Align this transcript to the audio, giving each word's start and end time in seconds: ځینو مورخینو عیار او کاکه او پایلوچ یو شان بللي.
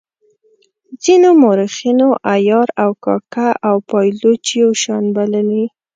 ځینو 1.03 1.29
مورخینو 1.41 2.07
عیار 2.31 2.67
او 2.83 2.91
کاکه 3.05 3.47
او 3.67 3.75
پایلوچ 3.89 4.45
یو 4.61 4.69
شان 4.83 5.03
بللي. 5.15 5.65